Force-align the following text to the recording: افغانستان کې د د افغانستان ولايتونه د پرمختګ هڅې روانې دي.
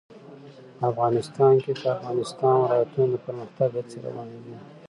افغانستان 0.89 1.53
کې 1.63 1.71
د 1.75 1.79
د 1.81 1.83
افغانستان 1.95 2.53
ولايتونه 2.57 3.07
د 3.11 3.15
پرمختګ 3.25 3.69
هڅې 3.79 3.97
روانې 4.07 4.39
دي. 4.43 4.55